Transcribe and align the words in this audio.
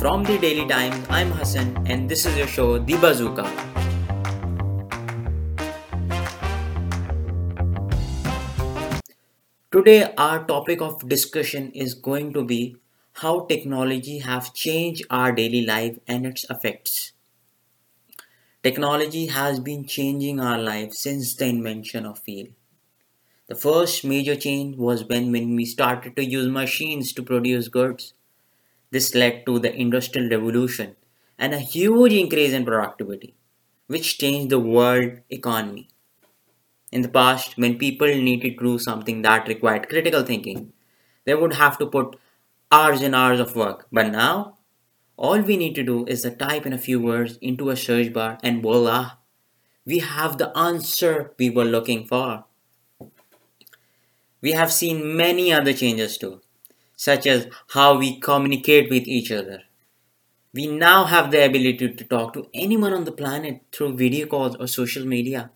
From 0.00 0.24
the 0.24 0.38
Daily 0.38 0.66
Times, 0.66 1.06
I'm 1.10 1.30
Hassan 1.30 1.86
and 1.86 2.08
this 2.08 2.24
is 2.24 2.34
your 2.34 2.46
show, 2.46 2.78
The 2.78 2.96
Bazooka. 2.96 3.44
Today, 9.70 10.14
our 10.16 10.42
topic 10.46 10.80
of 10.80 11.06
discussion 11.06 11.70
is 11.72 11.92
going 11.92 12.32
to 12.32 12.42
be 12.42 12.76
how 13.12 13.40
technology 13.40 14.20
have 14.20 14.54
changed 14.54 15.04
our 15.10 15.32
daily 15.32 15.66
life 15.66 15.98
and 16.08 16.24
its 16.24 16.46
effects. 16.48 17.12
Technology 18.62 19.26
has 19.26 19.60
been 19.60 19.84
changing 19.84 20.40
our 20.40 20.56
life 20.56 20.94
since 20.94 21.34
the 21.34 21.44
invention 21.44 22.06
of 22.06 22.22
wheel. 22.26 22.46
The 23.48 23.54
first 23.54 24.02
major 24.02 24.34
change 24.34 24.78
was 24.78 25.04
when, 25.04 25.30
when 25.30 25.54
we 25.56 25.66
started 25.66 26.16
to 26.16 26.24
use 26.24 26.48
machines 26.48 27.12
to 27.12 27.22
produce 27.22 27.68
goods. 27.68 28.14
This 28.90 29.14
led 29.14 29.46
to 29.46 29.58
the 29.58 29.74
Industrial 29.74 30.28
Revolution 30.28 30.96
and 31.38 31.54
a 31.54 31.58
huge 31.58 32.12
increase 32.12 32.52
in 32.52 32.64
productivity, 32.64 33.34
which 33.86 34.18
changed 34.18 34.50
the 34.50 34.58
world 34.58 35.20
economy. 35.30 35.88
In 36.92 37.02
the 37.02 37.08
past, 37.08 37.56
when 37.56 37.78
people 37.78 38.08
needed 38.08 38.58
to 38.58 38.64
do 38.64 38.78
something 38.78 39.22
that 39.22 39.48
required 39.48 39.88
critical 39.88 40.22
thinking, 40.22 40.72
they 41.24 41.34
would 41.34 41.54
have 41.54 41.78
to 41.78 41.86
put 41.86 42.16
hours 42.72 43.00
and 43.00 43.14
hours 43.14 43.40
of 43.40 43.54
work. 43.54 43.86
But 43.92 44.10
now, 44.10 44.58
all 45.16 45.40
we 45.40 45.56
need 45.56 45.74
to 45.74 45.82
do 45.82 46.04
is 46.06 46.22
to 46.22 46.30
type 46.30 46.66
in 46.66 46.72
a 46.72 46.78
few 46.78 47.00
words 47.00 47.38
into 47.40 47.70
a 47.70 47.76
search 47.76 48.12
bar 48.12 48.38
and 48.42 48.62
voila, 48.62 49.12
we 49.84 49.98
have 49.98 50.38
the 50.38 50.56
answer 50.56 51.34
we 51.38 51.50
were 51.50 51.64
looking 51.64 52.06
for. 52.06 52.44
We 54.40 54.52
have 54.52 54.72
seen 54.72 55.16
many 55.16 55.52
other 55.52 55.72
changes 55.72 56.16
too, 56.16 56.40
such 57.00 57.26
as 57.26 57.46
how 57.68 57.96
we 57.96 58.20
communicate 58.20 58.90
with 58.90 59.08
each 59.08 59.30
other. 59.32 59.62
We 60.52 60.66
now 60.66 61.04
have 61.04 61.30
the 61.30 61.46
ability 61.46 61.94
to 61.94 62.04
talk 62.04 62.34
to 62.34 62.48
anyone 62.52 62.92
on 62.92 63.04
the 63.04 63.12
planet 63.20 63.62
through 63.72 63.96
video 63.96 64.26
calls 64.26 64.56
or 64.56 64.66
social 64.66 65.06
media. 65.06 65.50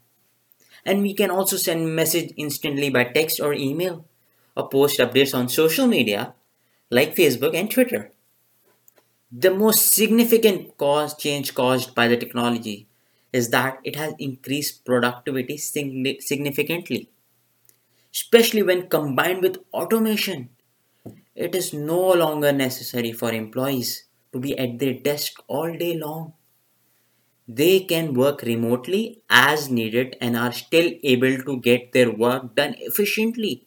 And 0.87 1.03
we 1.03 1.12
can 1.12 1.31
also 1.31 1.59
send 1.59 1.95
message 1.95 2.33
instantly 2.39 2.89
by 2.89 3.05
text 3.05 3.41
or 3.41 3.53
email 3.53 4.06
or 4.56 4.70
post 4.70 4.98
updates 4.98 5.34
on 5.34 5.50
social 5.50 5.87
media 5.87 6.33
like 6.91 7.15
Facebook 7.15 7.55
and 7.55 7.70
Twitter. 7.70 8.12
The 9.31 9.53
most 9.53 9.92
significant 9.92 10.78
cause 10.78 11.15
change 11.15 11.55
caused 11.55 11.95
by 11.95 12.09
the 12.09 12.17
technology 12.17 12.87
is 13.34 13.50
that 13.50 13.81
it 13.84 13.97
has 13.97 14.15
increased 14.19 14.87
productivity 14.87 15.59
significantly, 15.59 17.11
especially 18.15 18.62
when 18.62 18.89
combined 18.89 19.42
with 19.42 19.59
automation. 19.75 20.48
It 21.36 21.54
is 21.54 21.74
no 21.74 22.12
longer 22.12 22.50
necessary 22.50 23.12
for 23.12 23.30
employees 23.30 24.04
to 24.32 24.40
be 24.40 24.58
at 24.58 24.78
their 24.78 24.94
desk 24.94 25.34
all 25.48 25.70
day 25.76 25.96
long. 25.96 26.32
They 27.48 27.80
can 27.80 28.12
work 28.12 28.42
remotely 28.42 29.22
as 29.30 29.70
needed 29.70 30.14
and 30.20 30.36
are 30.36 30.52
still 30.52 30.92
able 31.02 31.38
to 31.38 31.58
get 31.58 31.92
their 31.92 32.10
work 32.10 32.54
done 32.54 32.74
efficiently 32.80 33.64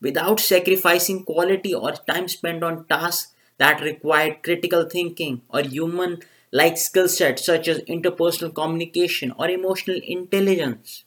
without 0.00 0.40
sacrificing 0.40 1.24
quality 1.24 1.74
or 1.74 1.92
time 1.92 2.28
spent 2.28 2.64
on 2.64 2.86
tasks 2.88 3.32
that 3.58 3.80
require 3.82 4.36
critical 4.42 4.88
thinking 4.88 5.42
or 5.50 5.62
human 5.62 6.20
like 6.52 6.78
skill 6.78 7.08
sets 7.08 7.46
such 7.46 7.68
as 7.68 7.80
interpersonal 7.80 8.54
communication 8.54 9.32
or 9.38 9.50
emotional 9.50 10.00
intelligence. 10.04 11.04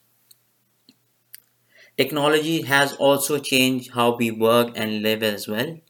Technology 1.96 2.62
has 2.62 2.92
also 2.92 3.40
changed 3.40 3.90
how 3.90 4.14
we 4.16 4.30
work 4.30 4.70
and 4.76 5.02
live 5.02 5.24
as 5.24 5.48
well. 5.48 5.80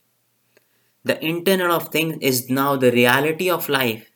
The 1.06 1.22
Internet 1.22 1.70
of 1.70 1.90
Things 1.90 2.18
is 2.20 2.50
now 2.50 2.74
the 2.74 2.90
reality 2.90 3.48
of 3.48 3.69
life 3.69 4.10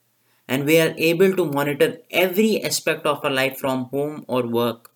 and 0.48 0.64
we 0.64 0.80
are 0.80 0.92
able 0.98 1.36
to 1.36 1.44
monitor 1.44 1.98
every 2.10 2.64
aspect 2.64 3.06
of 3.06 3.24
our 3.24 3.30
life 3.30 3.58
from 3.58 3.84
home 3.84 4.24
or 4.26 4.44
work. 4.48 4.90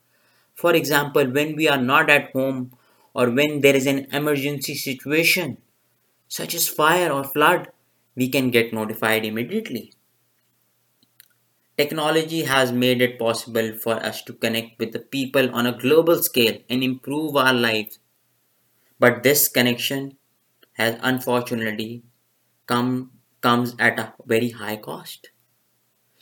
For 0.56 0.74
example, 0.74 1.30
when 1.30 1.54
we 1.54 1.68
are 1.68 1.80
not 1.80 2.10
at 2.10 2.32
home 2.32 2.72
or 3.14 3.30
when 3.30 3.60
there 3.60 3.76
is 3.76 3.86
an 3.86 4.08
emergency 4.10 4.74
situation, 4.74 5.58
such 6.26 6.52
as 6.52 6.66
fire 6.68 7.12
or 7.12 7.22
flood, 7.22 7.68
we 8.16 8.28
can 8.28 8.50
get 8.50 8.72
notified 8.72 9.24
immediately. 9.24 9.92
Technology 11.78 12.42
has 12.42 12.72
made 12.72 13.00
it 13.00 13.20
possible 13.20 13.72
for 13.72 13.94
us 14.02 14.20
to 14.22 14.32
connect 14.32 14.80
with 14.80 14.90
the 14.90 14.98
people 14.98 15.54
on 15.54 15.64
a 15.64 15.78
global 15.78 16.20
scale 16.20 16.58
and 16.68 16.82
improve 16.82 17.36
our 17.36 17.54
lives. 17.54 18.00
But 18.98 19.22
this 19.22 19.48
connection 19.48 20.18
has 20.74 20.98
unfortunately 21.02 22.04
come 22.66 23.12
comes 23.40 23.76
at 23.78 23.98
a 23.98 24.14
very 24.26 24.50
high 24.50 24.76
cost. 24.76 25.30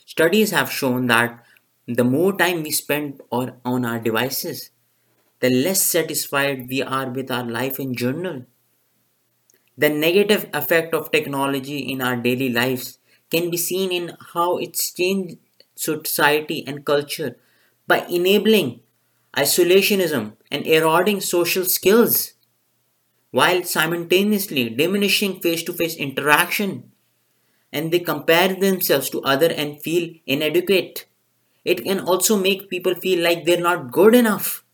Studies 0.06 0.52
have 0.52 0.70
shown 0.72 1.08
that 1.08 1.44
the 1.88 2.04
more 2.04 2.36
time 2.36 2.62
we 2.62 2.70
spend 2.70 3.20
or 3.30 3.58
on 3.64 3.84
our 3.84 3.98
devices, 3.98 4.70
the 5.40 5.50
less 5.50 5.82
satisfied 5.82 6.68
we 6.68 6.82
are 6.82 7.10
with 7.10 7.30
our 7.30 7.44
life 7.44 7.80
in 7.80 7.94
general. 7.94 8.46
The 9.76 9.90
negative 9.90 10.48
effect 10.54 10.94
of 10.94 11.10
technology 11.10 11.78
in 11.80 12.00
our 12.00 12.16
daily 12.16 12.48
lives 12.48 12.98
can 13.30 13.50
be 13.50 13.58
seen 13.58 13.92
in 13.92 14.16
how 14.32 14.56
it's 14.56 14.90
changed 14.92 15.36
society 15.74 16.64
and 16.66 16.84
culture 16.86 17.36
by 17.86 18.06
enabling 18.06 18.80
isolationism 19.36 20.36
and 20.50 20.66
eroding 20.66 21.20
social 21.20 21.64
skills 21.66 22.32
while 23.32 23.64
simultaneously 23.64 24.68
diminishing 24.70 25.40
face 25.40 25.62
to 25.64 25.72
face 25.72 25.96
interaction 25.96 26.92
and 27.72 27.90
they 27.90 27.98
compare 27.98 28.54
themselves 28.54 29.08
to 29.10 29.22
other 29.22 29.50
and 29.50 29.80
feel 29.82 30.14
inadequate. 30.26 31.06
It 31.64 31.82
can 31.84 32.00
also 32.00 32.36
make 32.36 32.68
people 32.68 32.94
feel 32.94 33.22
like 33.24 33.44
they're 33.44 33.60
not 33.68 33.90
good 33.90 34.14
enough 34.14 34.64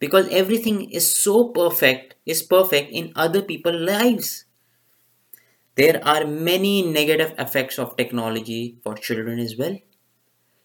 because 0.00 0.28
everything 0.30 0.90
is 0.90 1.14
so 1.14 1.48
perfect 1.50 2.16
is 2.26 2.42
perfect 2.42 2.90
in 2.90 3.12
other 3.14 3.40
people's 3.40 3.80
lives. 3.82 4.44
There 5.76 6.00
are 6.06 6.26
many 6.26 6.82
negative 6.82 7.34
effects 7.38 7.78
of 7.78 7.96
technology 7.96 8.78
for 8.82 8.94
children 8.96 9.38
as 9.38 9.56
well. 9.56 9.78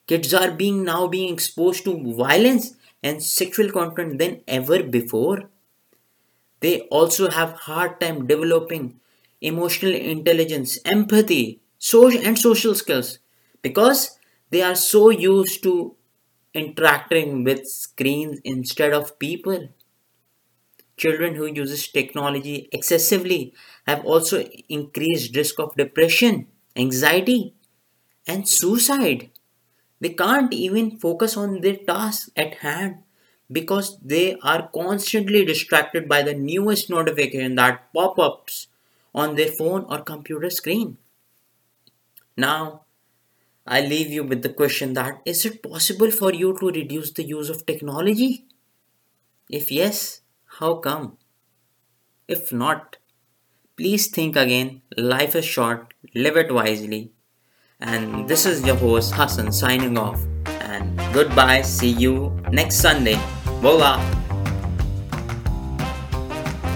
Kids 0.08 0.34
are 0.34 0.52
being 0.52 0.84
now 0.84 1.08
being 1.08 1.34
exposed 1.34 1.84
to 1.86 2.16
violence 2.16 2.76
and 3.04 3.22
sexual 3.24 3.72
content 3.72 4.18
than 4.18 4.42
ever 4.48 4.82
before 4.84 5.50
they 6.60 6.82
also 7.00 7.30
have 7.30 7.54
hard 7.70 8.00
time 8.02 8.28
developing 8.28 9.00
emotional 9.42 9.94
intelligence 9.94 10.78
empathy 10.86 11.62
social 11.78 12.22
and 12.26 12.38
social 12.40 12.74
skills 12.76 13.20
because 13.62 14.20
they 14.50 14.62
are 14.62 14.76
so 14.76 15.10
used 15.10 15.62
to 15.64 15.96
interacting 16.54 17.44
with 17.44 17.66
screens 17.68 18.40
instead 18.44 18.94
of 18.94 19.18
people. 19.20 19.70
Children 20.98 21.36
who 21.36 21.46
uses 21.46 21.88
technology 21.88 22.68
excessively 22.74 23.54
have 23.86 24.04
also 24.06 24.42
increased 24.68 25.34
risk 25.34 25.60
of 25.62 25.74
depression 25.78 26.48
anxiety 26.76 27.56
and 28.28 28.50
suicide. 28.50 29.32
They 30.02 30.10
can't 30.16 30.54
even 30.54 31.00
focus 31.00 31.38
on 31.38 31.62
their 31.62 31.78
task 31.78 32.30
at 32.38 32.56
hand 32.56 33.04
because 33.52 33.98
they 34.00 34.38
are 34.44 34.70
constantly 34.74 35.46
distracted 35.46 36.08
by 36.08 36.22
the 36.22 36.34
newest 36.34 36.90
notification 36.90 37.56
that 37.56 37.92
pop-ups 37.94 38.68
on 39.16 39.36
their 39.36 39.52
phone 39.52 39.86
or 39.90 40.00
computer 40.02 40.50
screen 40.50 40.98
now, 42.38 42.82
I 43.66 43.82
leave 43.82 44.10
you 44.10 44.24
with 44.24 44.44
the 44.44 44.50
question 44.50 44.94
that 44.94 45.22
is 45.26 45.46
it 45.46 45.64
possible 45.64 46.12
for 46.12 46.34
you 46.34 46.56
to 46.60 46.68
reduce 46.68 47.12
the 47.12 47.24
use 47.24 47.50
of 47.50 47.66
technology? 47.66 48.46
If 49.50 49.72
yes, 49.72 50.22
how 50.60 50.76
come? 50.76 51.18
If 52.28 52.54
not, 52.54 52.98
please 53.76 54.08
think 54.08 54.36
again. 54.36 54.82
Life 54.96 55.36
is 55.36 55.46
short, 55.46 55.94
live 56.14 56.38
it 56.38 56.54
wisely. 56.54 57.12
And 57.80 58.28
this 58.28 58.46
is 58.46 58.66
your 58.66 58.76
host 58.76 59.14
Hassan 59.14 59.52
signing 59.52 59.98
off. 59.98 60.22
And 60.62 60.98
goodbye. 61.14 61.62
See 61.62 61.92
you 61.92 62.32
next 62.52 62.78
Sunday. 62.78 63.20
Voila. 63.62 64.17